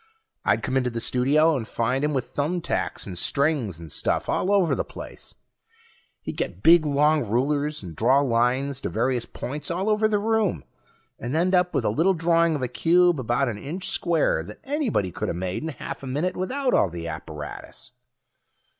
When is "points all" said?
9.25-9.91